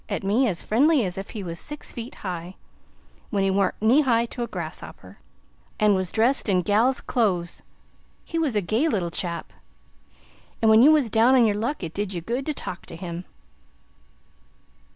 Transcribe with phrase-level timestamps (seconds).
[0.09, 2.55] at me, as friendly as if he was six feet high,
[3.29, 5.19] when he warn't knee high to a grasshopper,
[5.79, 7.61] and was dressed in gal's clo'es.
[8.25, 9.53] He was a gay little chap,
[10.59, 12.95] and when you was down on your luck, it did you good to talk to
[12.95, 13.25] him."